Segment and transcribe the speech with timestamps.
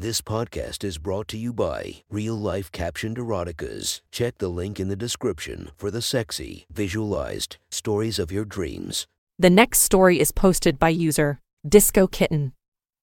[0.00, 4.00] This podcast is brought to you by Real Life Captioned Eroticas.
[4.10, 9.06] Check the link in the description for the sexy, visualized stories of your dreams.
[9.38, 12.54] The next story is posted by user Disco Kitten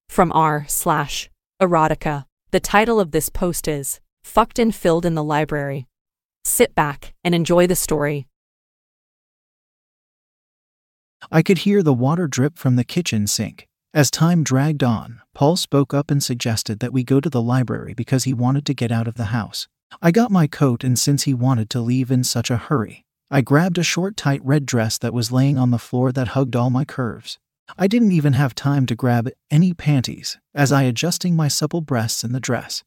[0.09, 1.29] from r slash
[1.61, 2.25] erotica.
[2.49, 5.85] The title of this post is Fucked and Filled in the Library.
[6.45, 8.25] Sit back and enjoy the story.
[11.31, 13.66] I could hear the water drip from the kitchen sink.
[13.93, 17.93] As time dragged on, Paul spoke up and suggested that we go to the library
[17.93, 19.67] because he wanted to get out of the house.
[20.01, 23.41] I got my coat, and since he wanted to leave in such a hurry, I
[23.41, 26.69] grabbed a short, tight red dress that was laying on the floor that hugged all
[26.69, 27.39] my curves.
[27.77, 32.23] I didn't even have time to grab any panties as I adjusting my supple breasts
[32.23, 32.83] in the dress.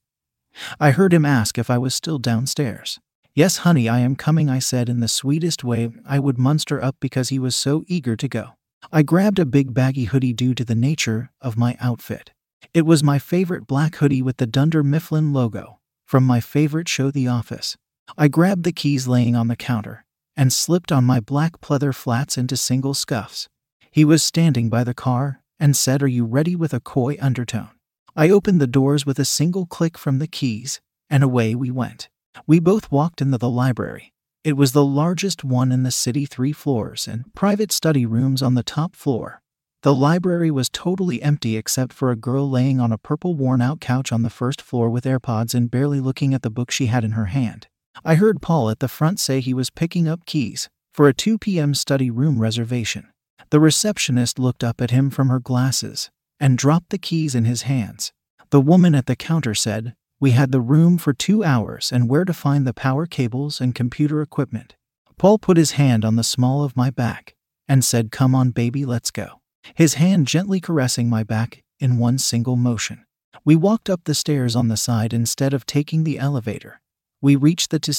[0.79, 2.99] I heard him ask if I was still downstairs.
[3.35, 6.97] Yes, honey, I am coming, I said in the sweetest way I would munster up
[7.01, 8.55] because he was so eager to go.
[8.93, 12.33] I grabbed a big baggy hoodie due to the nature of my outfit.
[12.75, 17.13] It was my favorite black hoodie with the Dunder Mifflin logo from my favorite show,
[17.13, 17.77] The Office.
[18.19, 20.05] I grabbed the keys laying on the counter
[20.37, 23.49] and slipped on my black pleather flats into single scuffs.
[23.93, 27.71] He was standing by the car and said, Are you ready with a coy undertone?
[28.17, 32.09] I opened the doors with a single click from the keys, and away we went.
[32.45, 34.13] We both walked into the library.
[34.43, 38.55] It was the largest one in the city, three floors, and private study rooms on
[38.55, 39.43] the top floor.
[39.83, 43.81] The library was totally empty except for a girl laying on a purple worn out
[43.81, 47.05] couch on the first floor with AirPods and barely looking at the book she had
[47.05, 47.69] in her hand.
[48.03, 51.37] I heard Paul at the front say he was picking up keys for a 2
[51.39, 51.75] p.m.
[51.75, 53.09] study room reservation.
[53.51, 57.63] The receptionist looked up at him from her glasses and dropped the keys in his
[57.63, 58.11] hands.
[58.51, 62.27] The woman at the counter said, We had the room for two hours and where
[62.27, 64.77] to find the power cables and computer equipment.
[65.17, 67.35] Paul put his hand on the small of my back
[67.67, 69.41] and said, Come on, baby, let's go.
[69.75, 73.07] His hand gently caressing my back in one single motion.
[73.47, 76.83] We walked up the stairs on the side instead of taking the elevator.
[77.23, 77.95] We reached the to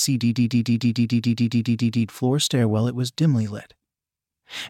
[2.11, 2.87] floor stairwell.
[2.87, 3.73] It was dimly lit.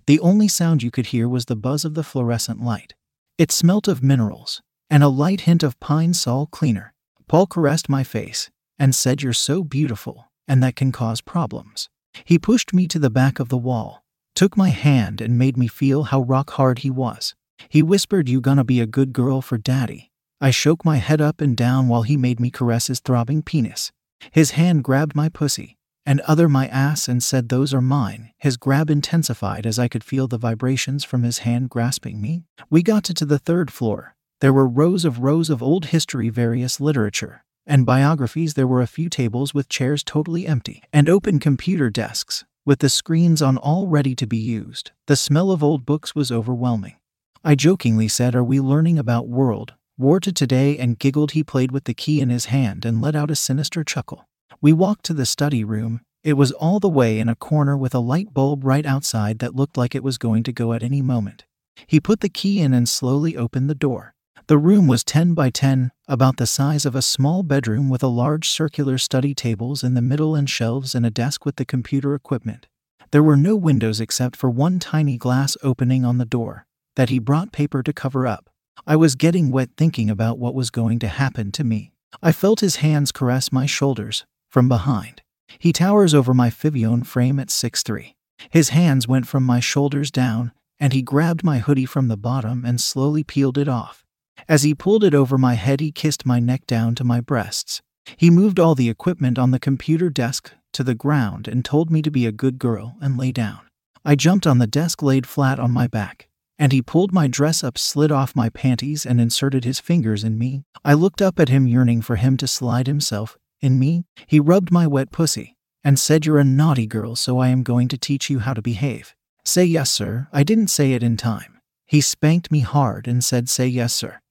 [0.08, 2.94] The only sound you could hear was the buzz of the fluorescent light.
[3.38, 6.91] It smelt of minerals and a light hint of Pine-Sol cleaner.
[7.31, 11.88] Paul caressed my face and said, You're so beautiful, and that can cause problems.
[12.25, 14.03] He pushed me to the back of the wall,
[14.36, 17.34] took my hand, and made me feel how rock hard he was.
[17.69, 20.12] He whispered, You gonna be a good girl for daddy.
[20.42, 23.94] I shook my head up and down while he made me caress his throbbing penis.
[24.34, 28.34] His hand grabbed my pussy and other my ass and said, Those are mine.
[28.40, 32.44] His grab intensified as I could feel the vibrations from his hand grasping me.
[32.69, 34.18] We got to, to the third floor.
[34.41, 38.56] There were rows of rows of old history, various literature, and biographies.
[38.56, 42.90] There were a few tables with chairs totally empty, and open computer desks, with the
[42.90, 44.94] screens on all ready to be used.
[45.06, 46.96] The smell of old books was overwhelming.
[47.44, 50.75] I jokingly said, Are we learning about World War to today?
[50.75, 51.34] and giggled.
[51.34, 54.28] He played with the key in his hand and let out a sinister chuckle.
[54.59, 56.01] We walked to the study room.
[56.24, 59.56] It was all the way in a corner with a light bulb right outside that
[59.56, 61.46] looked like it was going to go at any moment.
[61.85, 64.16] He put the key in and slowly opened the door.
[64.51, 68.07] The room was 10 by 10, about the size of a small bedroom with a
[68.07, 72.13] large circular study tables in the middle and shelves and a desk with the computer
[72.13, 72.67] equipment.
[73.12, 76.67] There were no windows except for one tiny glass opening on the door
[76.97, 78.50] that he brought paper to cover up.
[78.85, 81.94] I was getting wet thinking about what was going to happen to me.
[82.22, 85.22] I felt his hands caress my shoulders from behind.
[85.59, 88.16] He towers over my Fivione frame at 6'3.
[88.50, 92.66] His hands went from my shoulders down, and he grabbed my hoodie from the bottom
[92.66, 94.03] and slowly peeled it off.
[94.47, 97.81] As he pulled it over my head, he kissed my neck down to my breasts.
[98.18, 102.02] He moved all the equipment on the computer desk to the ground and told me
[102.02, 103.59] to be a good girl and lay down.
[104.03, 106.28] I jumped on the desk, laid flat on my back,
[106.58, 110.38] and he pulled my dress up, slid off my panties, and inserted his fingers in
[110.38, 110.63] me.
[110.84, 114.06] I looked up at him, yearning for him to slide himself in me.
[114.25, 117.88] He rubbed my wet pussy and said, You're a naughty girl, so I am going
[117.90, 119.16] to teach you how to behave.
[119.44, 120.28] Say yes, sir.
[120.31, 121.50] I didn't say it in time.
[121.91, 124.22] He spanked me hard and said, Say yes, sir.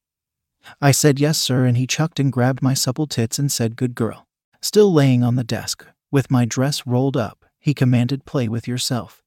[0.80, 3.94] I said yes, sir, and he chucked and grabbed my supple tits and said, Good
[3.94, 4.26] girl.
[4.62, 9.22] Still laying on the desk, with my dress rolled up, he commanded, Play with yourself.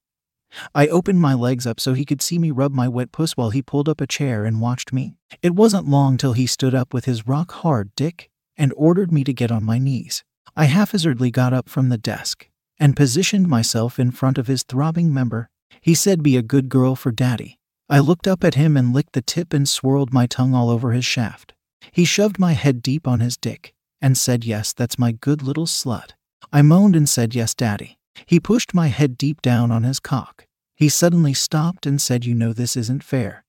[0.74, 3.52] I opened my legs up so he could see me rub my wet puss while
[3.52, 5.14] he pulled up a chair and watched me.
[5.44, 9.24] It wasn't long till he stood up with his rock hard dick and ordered me
[9.26, 10.24] to get on my knees.
[10.56, 12.50] I haphazardly got up from the desk
[12.80, 15.52] and positioned myself in front of his throbbing member.
[15.82, 17.60] He said, Be a good girl for daddy.
[17.94, 20.94] I looked up at him and licked the tip and swirled my tongue all over
[20.94, 21.54] his shaft.
[21.92, 25.68] He shoved my head deep on his dick and said, Yes, that's my good little
[25.68, 26.14] slut.
[26.52, 28.00] I moaned and said, Yes, Daddy.
[28.26, 30.48] He pushed my head deep down on his cock.
[30.76, 33.46] He suddenly stopped and said, You know this isn't fair.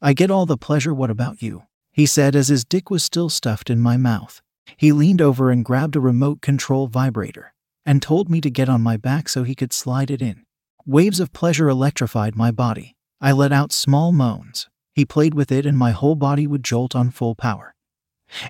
[0.00, 1.64] I get all the pleasure, what about you?
[1.92, 4.40] he said as his dick was still stuffed in my mouth.
[4.78, 7.52] He leaned over and grabbed a remote control vibrator
[7.84, 10.46] and told me to get on my back so he could slide it in.
[10.86, 12.94] Waves of pleasure electrified my body.
[13.20, 14.68] I let out small moans.
[14.94, 17.74] He played with it and my whole body would jolt on full power.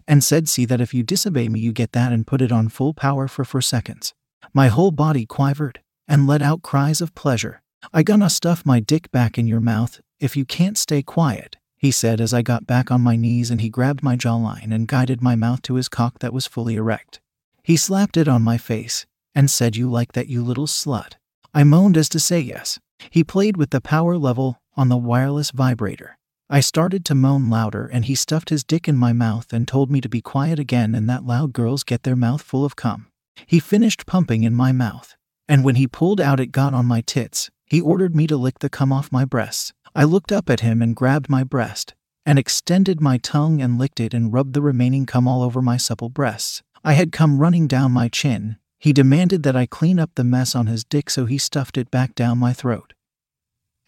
[0.06, 2.68] And said, See that if you disobey me, you get that and put it on
[2.68, 4.14] full power for four seconds.
[4.52, 7.62] My whole body quivered and let out cries of pleasure.
[7.92, 11.92] I gonna stuff my dick back in your mouth if you can't stay quiet, he
[11.92, 15.22] said as I got back on my knees and he grabbed my jawline and guided
[15.22, 17.20] my mouth to his cock that was fully erect.
[17.62, 21.12] He slapped it on my face and said, You like that, you little slut.
[21.54, 22.80] I moaned as to say yes.
[23.10, 26.18] He played with the power level on the wireless vibrator.
[26.50, 29.90] I started to moan louder, and he stuffed his dick in my mouth and told
[29.90, 33.08] me to be quiet again and that loud girls get their mouth full of cum.
[33.46, 35.16] He finished pumping in my mouth,
[35.48, 37.50] and when he pulled out, it got on my tits.
[37.66, 39.72] He ordered me to lick the cum off my breasts.
[39.94, 44.00] I looked up at him and grabbed my breast, and extended my tongue and licked
[44.00, 46.62] it and rubbed the remaining cum all over my supple breasts.
[46.84, 48.58] I had cum running down my chin.
[48.78, 51.90] He demanded that I clean up the mess on his dick, so he stuffed it
[51.90, 52.94] back down my throat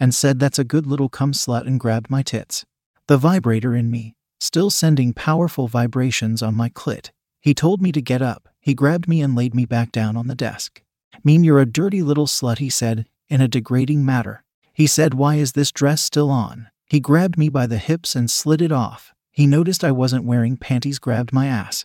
[0.01, 2.65] and said, That's a good little cum slut, and grabbed my tits.
[3.07, 7.11] The vibrator in me, still sending powerful vibrations on my clit.
[7.41, 8.49] He told me to get up.
[8.59, 10.83] He grabbed me and laid me back down on the desk.
[11.23, 14.43] Mean you're a dirty little slut, he said, in a degrading manner.
[14.73, 16.69] He said, Why is this dress still on?
[16.87, 19.13] He grabbed me by the hips and slid it off.
[19.31, 21.85] He noticed I wasn't wearing panties, grabbed my ass,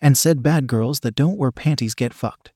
[0.00, 2.52] and said, Bad girls that don't wear panties get fucked.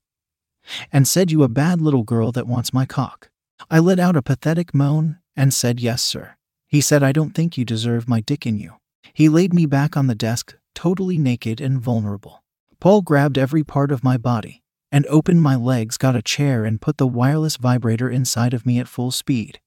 [0.92, 3.30] And said, You a bad little girl that wants my cock.
[3.70, 6.36] I let out a pathetic moan and said, Yes, sir.
[6.66, 8.74] He said, I don't think you deserve my dick in you.
[9.12, 12.42] He laid me back on the desk, totally naked and vulnerable.
[12.80, 16.80] Paul grabbed every part of my body and opened my legs, got a chair, and
[16.80, 19.60] put the wireless vibrator inside of me at full speed.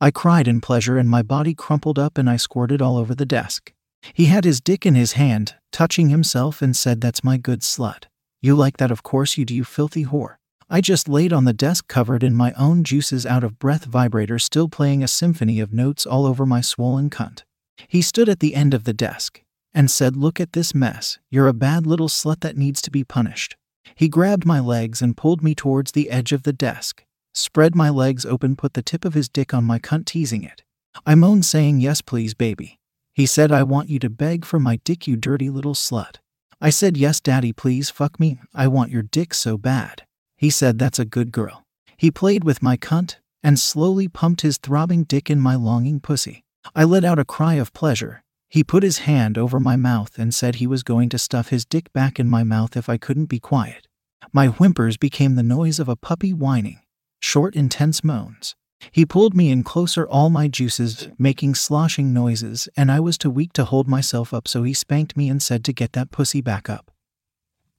[0.00, 3.26] I cried in pleasure and my body crumpled up and I squirted all over the
[3.26, 3.72] desk.
[4.12, 8.04] He had his dick in his hand, touching himself, and said, That's my good slut.
[8.40, 10.36] You like that, of course you do, you filthy whore.
[10.68, 14.38] I just laid on the desk covered in my own juices out of breath vibrator,
[14.38, 17.44] still playing a symphony of notes all over my swollen cunt.
[17.88, 19.42] He stood at the end of the desk
[19.72, 21.18] and said, Look at this mess.
[21.30, 23.56] You're a bad little slut that needs to be punished.
[23.94, 27.88] He grabbed my legs and pulled me towards the edge of the desk, spread my
[27.88, 30.64] legs open, put the tip of his dick on my cunt, teasing it.
[31.06, 32.80] I moaned, saying, Yes, please, baby.
[33.16, 36.16] He said, I want you to beg for my dick, you dirty little slut.
[36.60, 38.38] I said, Yes, daddy, please fuck me.
[38.54, 40.02] I want your dick so bad.
[40.36, 41.64] He said, That's a good girl.
[41.96, 46.44] He played with my cunt and slowly pumped his throbbing dick in my longing pussy.
[46.74, 48.22] I let out a cry of pleasure.
[48.50, 51.64] He put his hand over my mouth and said he was going to stuff his
[51.64, 53.88] dick back in my mouth if I couldn't be quiet.
[54.30, 56.80] My whimpers became the noise of a puppy whining,
[57.20, 58.56] short, intense moans.
[58.92, 63.30] He pulled me in closer, all my juices making sloshing noises, and I was too
[63.30, 66.40] weak to hold myself up, so he spanked me and said to get that pussy
[66.40, 66.90] back up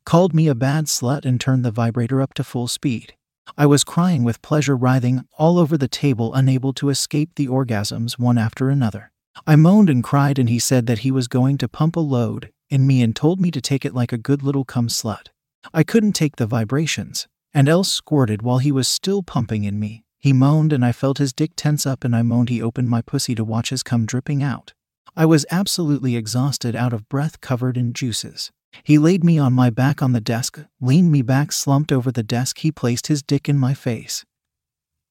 [0.08, 3.14] called me a bad slut, and turned the vibrator up to full speed.
[3.58, 8.18] I was crying with pleasure, writhing all over the table, unable to escape the orgasms
[8.18, 9.12] one after another.
[9.46, 12.52] I moaned and cried, and he said that he was going to pump a load
[12.70, 15.28] in me and told me to take it like a good little cum slut.
[15.74, 20.06] I couldn't take the vibrations, and else squirted while he was still pumping in me.
[20.20, 22.50] He moaned, and I felt his dick tense up, and I moaned.
[22.50, 24.74] He opened my pussy to watch his cum dripping out.
[25.16, 28.52] I was absolutely exhausted, out of breath, covered in juices.
[28.84, 32.24] He laid me on my back on the desk, leaned me back, slumped over the
[32.24, 32.60] desk.
[32.60, 34.26] He placed his dick in my face.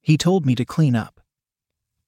[0.02, 1.20] He told me to clean up.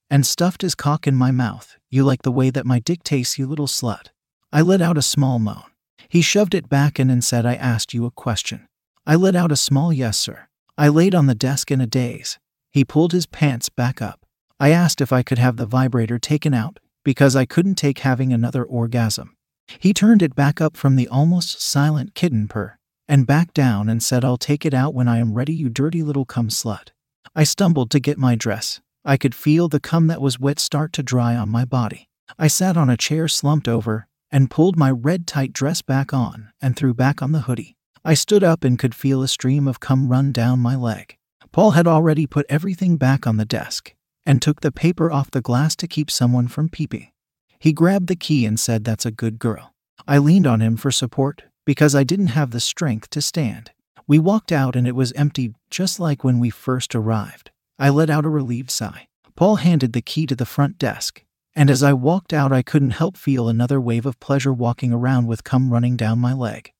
[0.09, 1.77] And stuffed his cock in my mouth.
[1.89, 4.07] You like the way that my dick tastes, you little slut.
[4.51, 5.63] I let out a small moan.
[6.07, 8.67] He shoved it back in and said, I asked you a question.
[9.05, 10.47] I let out a small yes, sir.
[10.77, 12.39] I laid on the desk in a daze.
[12.71, 14.25] He pulled his pants back up.
[14.59, 18.33] I asked if I could have the vibrator taken out because I couldn't take having
[18.33, 19.35] another orgasm.
[19.79, 24.03] He turned it back up from the almost silent kitten purr and back down and
[24.03, 26.89] said, I'll take it out when I am ready, you dirty little cum slut.
[27.35, 28.81] I stumbled to get my dress.
[29.05, 32.09] I could feel the cum that was wet start to dry on my body.
[32.37, 36.51] I sat on a chair slumped over and pulled my red tight dress back on
[36.61, 37.75] and threw back on the hoodie.
[38.05, 41.18] I stood up and could feel a stream of cum run down my leg.
[41.51, 43.93] Paul had already put everything back on the desk
[44.25, 47.11] and took the paper off the glass to keep someone from peeping.
[47.59, 49.73] He grabbed the key and said, That's a good girl.
[50.07, 53.71] I leaned on him for support because I didn't have the strength to stand.
[54.07, 57.51] We walked out and it was empty, just like when we first arrived.
[57.77, 59.07] I let out a relieved sigh.
[59.35, 61.23] Paul handed the key to the front desk,
[61.55, 65.27] and as I walked out, I couldn't help feel another wave of pleasure walking around
[65.27, 66.73] with cum running down my leg.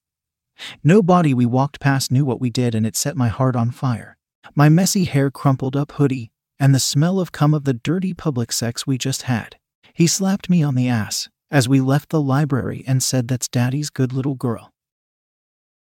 [0.83, 4.17] Nobody we walked past knew what we did, and it set my heart on fire.
[4.55, 8.51] My messy hair crumpled up hoodie, and the smell of cum of the dirty public
[8.51, 9.57] sex we just had.
[9.93, 13.89] He slapped me on the ass as we left the library and said that's Daddy's
[13.89, 14.71] good little girl.